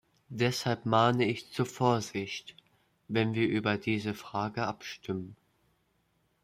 Deshalb 0.29 0.87
mahne 0.87 1.25
ich 1.29 1.51
zur 1.53 1.67
Vorsicht, 1.67 2.55
wenn 3.07 3.35
wir 3.35 3.47
über 3.47 3.77
diese 3.77 4.15
Frage 4.15 4.63
abstimmen. 4.65 5.35